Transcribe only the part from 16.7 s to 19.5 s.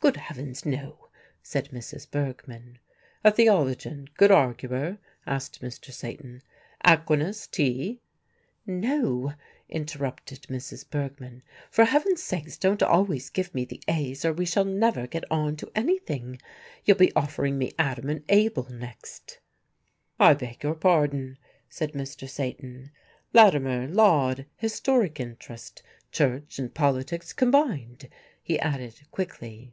You'll be offering me Adam and Abel next."